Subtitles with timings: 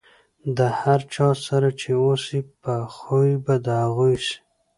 [0.57, 4.33] د هر چا سره چې اوسئ، په خوي به د هغو سئ.